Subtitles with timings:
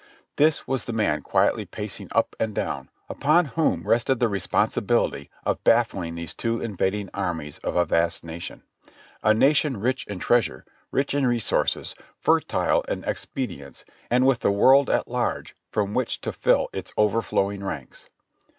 [0.37, 5.63] This was the man quietly pacing up and down, upon whom rested the responsibility of
[5.63, 8.63] baffling these two invading armies of a vast nation;
[9.21, 14.89] a nation rich in treasure, rich in resources, fertile in expedients, and with the world
[14.89, 18.09] at large from which to fill its overflowing ranks.